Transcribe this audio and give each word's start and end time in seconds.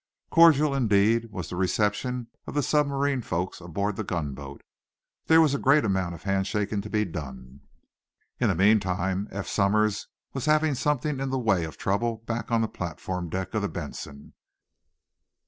Cordial, 0.31 0.73
indeed, 0.73 1.31
was 1.31 1.51
the 1.51 1.55
reception 1.55 2.27
of 2.47 2.55
the 2.55 2.63
submarine 2.63 3.21
folks 3.21 3.61
aboard 3.61 3.97
the 3.97 4.03
gunboat. 4.03 4.63
There 5.27 5.39
was 5.39 5.53
a 5.53 5.59
great 5.59 5.85
amount 5.85 6.15
of 6.15 6.23
handshaking 6.23 6.81
to 6.81 6.89
be 6.89 7.05
done. 7.05 7.61
In 8.39 8.49
the 8.49 8.55
meantime, 8.55 9.27
Eph 9.29 9.47
Somers 9.47 10.07
was 10.33 10.45
having 10.45 10.73
something 10.73 11.19
in 11.19 11.29
the 11.29 11.37
way 11.37 11.65
of 11.65 11.77
trouble 11.77 12.23
back 12.25 12.51
on 12.51 12.61
the 12.61 12.67
platform 12.67 13.29
deck 13.29 13.53
of 13.53 13.61
the 13.61 13.69
"Benson." 13.69 14.33